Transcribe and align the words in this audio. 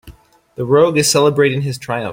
The 0.55 0.65
rogue 0.65 0.97
is 0.97 1.11
celebrating 1.11 1.61
his 1.61 1.77
triumph. 1.77 2.09